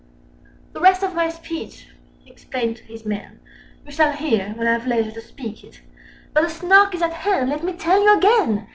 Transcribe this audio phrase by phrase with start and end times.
[0.73, 1.87] "The rest of my speech"
[2.23, 5.11] (he explained to his men) Â Â Â Â "You shall hear when I've leisure
[5.11, 5.81] to speak it.
[6.33, 8.65] But the Snark is at hand, let me tell you again!